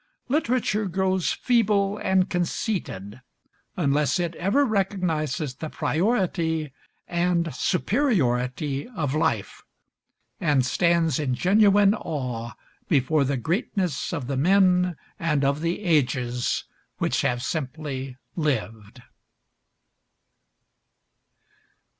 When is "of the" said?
14.11-14.37, 15.45-15.81